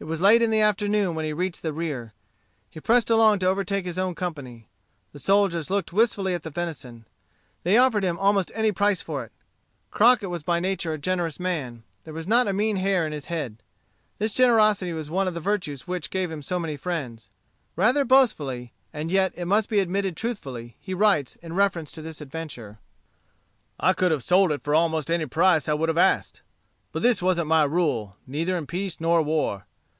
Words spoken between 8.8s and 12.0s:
for it. Crockett was by nature a generous man.